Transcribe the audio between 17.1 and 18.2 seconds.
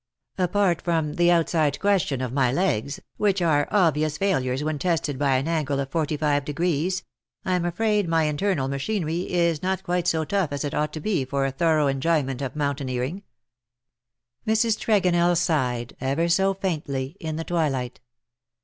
in the twilight.